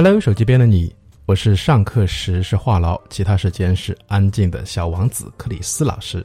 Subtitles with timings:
[0.00, 0.94] Hello，手机边的你，
[1.26, 6.24] 我是上课时是话痨，其他时间是安静的小王子克里斯老师。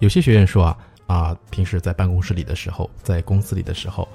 [0.00, 4.06] 有些学员说啊啊，平时在办公室里的时候，在公司里的时候，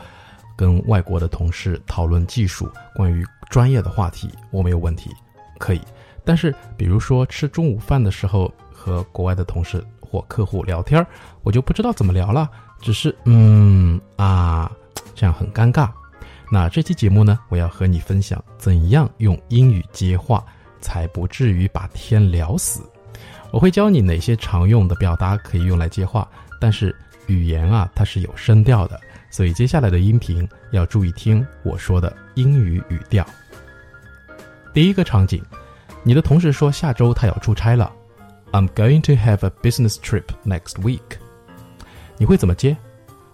[0.55, 5.09] 跟外国的同事讨论技术、关于专业的话题，我没有问题，
[5.57, 5.81] 可以。
[6.23, 11.03] 但是，比如说吃中午饭的时候，和国外的同事或客户聊天，
[11.41, 12.47] 我就不知道怎么聊了，
[12.81, 14.71] 只是嗯啊，
[15.15, 15.89] 这样很尴尬。
[16.49, 20.45] 那这期节目呢，我要和你分享怎样用英语接话，
[20.79, 22.81] 才不至于把天聊死。
[23.51, 26.25] 我会教你哪些常用的表达可以用来接话，
[26.61, 26.95] 但是
[27.27, 28.97] 语言啊，它是有声调的，
[29.29, 33.27] 所以接下来的音频要注意听我说的英语语调。
[34.73, 35.43] 第一个场景，
[36.03, 37.91] 你的同事说下周他要出差了
[38.53, 41.17] ，I'm going to have a business trip next week。
[42.17, 42.77] 你会怎么接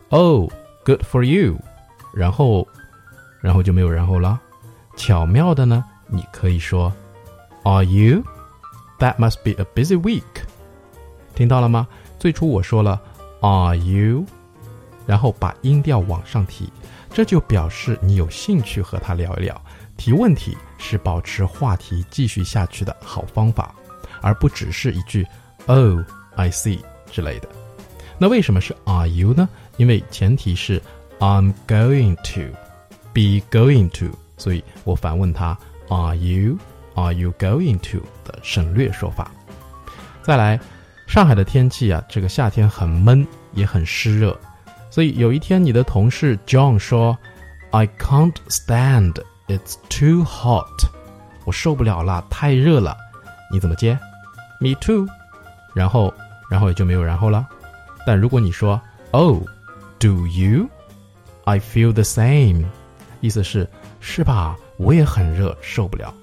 [0.09, 0.51] ？Oh,
[0.83, 1.59] good for you。
[2.11, 2.67] 然后。
[3.43, 4.39] 然后就没有然后了。
[4.95, 6.91] 巧妙的呢，你可以说
[7.63, 8.23] ，Are you?
[8.99, 10.23] That must be a busy week。
[11.35, 11.85] 听到了吗？
[12.17, 13.01] 最初我说了
[13.41, 14.23] Are you，
[15.05, 16.71] 然后把音调往上提，
[17.11, 19.61] 这就表示你有兴趣和他聊一聊。
[19.97, 23.75] 提问题是保持话题继续下去的好方法，
[24.21, 25.27] 而不只是一句
[25.65, 25.99] Oh,
[26.35, 26.79] I see
[27.11, 27.49] 之类的。
[28.17, 29.49] 那为什么是 Are you 呢？
[29.75, 30.81] 因为前提是
[31.19, 32.55] I'm going to。
[33.13, 35.57] Be going to，所以我反问他
[35.89, 36.57] ，Are you
[36.95, 39.31] Are you going to 的省略说法。
[40.21, 40.59] 再来，
[41.07, 44.37] 上海的天气啊，这个夏天很闷，也很湿热，
[44.89, 47.17] 所以有一天你的同事 John 说
[47.71, 49.15] ，I can't stand
[49.47, 50.87] it's too hot，
[51.45, 52.95] 我受不了了，太热了。
[53.51, 53.97] 你怎么接
[54.59, 55.07] ？Me too。
[55.73, 56.13] 然后，
[56.49, 57.47] 然后也就没有然后了。
[58.05, 58.79] 但如果你说
[59.11, 62.65] ，Oh，do you？I feel the same。
[63.23, 63.65] 意思是
[64.01, 64.57] 是吧？
[64.75, 66.13] 我也很热，受不了。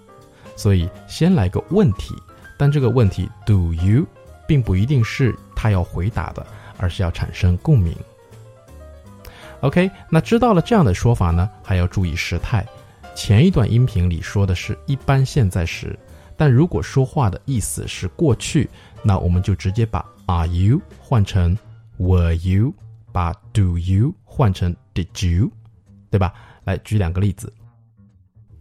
[0.54, 2.14] 所以先来个问题，
[2.58, 4.06] 但这个问题 “Do you”
[4.46, 7.96] 并不一定是他要回答的，而是要产生共鸣。
[9.62, 12.66] OK，那知道了这样的说法呢，还要注意时态。
[13.14, 15.98] 前一段音频里说的是一般现在时，
[16.36, 18.68] 但如果说话的意思是过去，
[19.02, 21.56] 那我们就直接把 “Are you” 换成
[21.96, 22.74] “Were you”，
[23.10, 25.50] 把 “Do you” 换成 “Did you”，
[26.09, 26.33] 对吧？
[26.63, 27.53] 来举两个例子。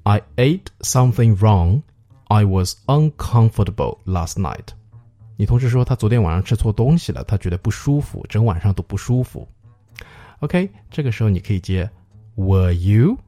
[0.02, 1.82] I ate something wrong.
[2.28, 4.68] I was uncomfortable last night.
[5.36, 9.48] 你同事说他昨天晚上吃错东西了，他觉得不舒服，整晚上都不舒服。
[10.40, 11.90] OK，这个时候你可以接
[12.34, 13.18] Were you?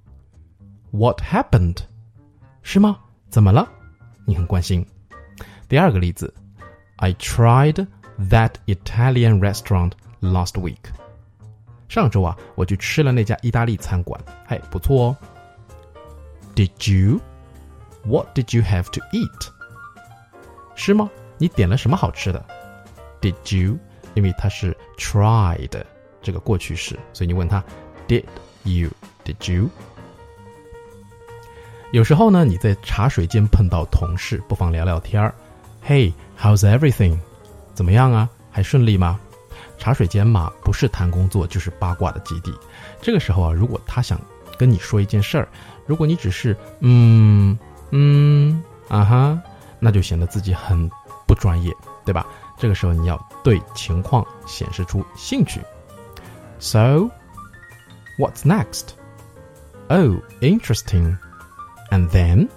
[0.90, 1.78] What happened?
[2.62, 2.98] 是吗？
[3.28, 3.68] 怎么了？
[4.24, 4.84] 你很关心。
[5.68, 6.32] 第二个例子，
[6.96, 7.86] I tried
[8.30, 10.90] that Italian restaurant last week.
[11.91, 15.17] 上周啊，我去吃了那家意大利餐馆，嘿，不错哦。
[16.55, 17.19] Did you?
[18.05, 19.49] What did you have to eat?
[20.73, 21.09] 是吗？
[21.37, 22.45] 你点了什么好吃的
[23.19, 23.77] ？Did you?
[24.13, 25.83] 因为它是 tried
[26.21, 27.61] 这个过去式，所以你问他
[28.07, 28.23] Did
[28.63, 28.89] you?
[29.25, 29.69] Did you?
[31.91, 35.35] 有时候呢，你在茶水间碰到同事，不妨聊聊天儿。
[35.85, 37.19] Hey, how's everything?
[37.73, 38.29] 怎么样啊？
[38.49, 39.19] 还顺利吗？
[39.77, 42.53] 茶水间嘛，不是谈工作就是八卦的基地。
[43.01, 44.19] 这个时候啊，如果他想
[44.57, 45.47] 跟你说一件事儿，
[45.85, 47.57] 如果你只是嗯
[47.91, 49.41] 嗯啊哈，
[49.79, 50.89] 那就显得自己很
[51.25, 51.73] 不专业，
[52.05, 52.25] 对吧？
[52.57, 55.59] 这个时候你要对情况显示出兴趣。
[56.59, 57.09] So,
[58.19, 58.89] what's next?
[59.87, 61.17] Oh, interesting.
[61.89, 62.47] And then，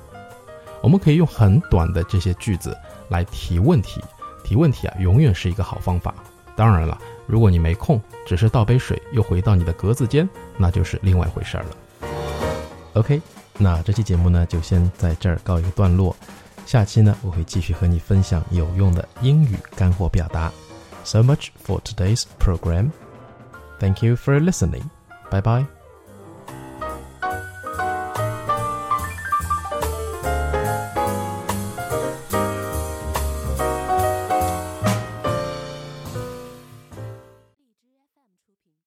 [0.83, 2.77] 我们可以用很短的这些句子
[3.09, 4.03] 来提问题。
[4.45, 6.15] 提问题啊，永远是一个好方法。
[6.57, 6.99] 当然了。
[7.27, 11.71] 如果你没空，只是倒杯水又回到你的格子间，那就是另外一回事儿了。
[12.95, 13.21] OK，
[13.59, 16.15] 那这期节目呢就先在这儿告一个段落。
[16.67, 20.53] 下期呢我会继续和你分享有用的英语干货表达。
[21.03, 22.91] So much for today's program.
[23.79, 24.85] Thank you for listening.
[25.31, 25.74] Bye bye.